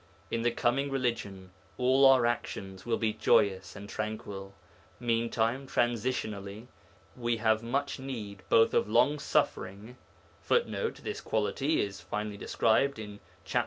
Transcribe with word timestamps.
In 0.31 0.41
the 0.41 0.49
coming 0.49 0.89
religion 0.89 1.51
all 1.77 2.07
our 2.07 2.25
actions 2.25 2.87
will 2.87 2.97
be 2.97 3.13
joyous 3.13 3.75
and 3.75 3.87
tranquil. 3.87 4.55
Meantime, 4.99 5.67
transitionally, 5.67 6.65
we 7.15 7.37
have 7.37 7.61
much 7.61 7.99
need 7.99 8.41
both 8.49 8.73
of 8.73 8.89
long 8.89 9.19
suffering 9.19 9.97
[Footnote: 10.41 11.01
This 11.03 11.21
quality 11.21 11.79
is 11.81 12.01
finely 12.01 12.35
described 12.37 12.97
in 12.97 13.19
chap. 13.45 13.59